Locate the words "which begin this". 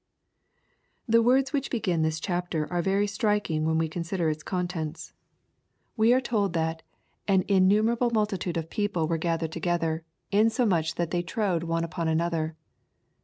1.53-2.19